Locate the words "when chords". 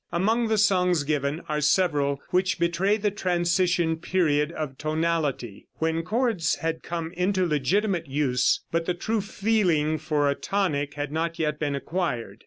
5.75-6.55